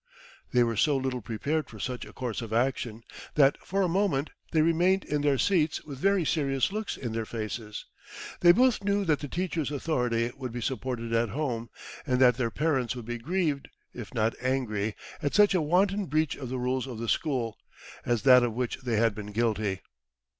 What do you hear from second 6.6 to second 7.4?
looks in their